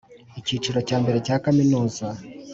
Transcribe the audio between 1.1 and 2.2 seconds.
cya kaminuza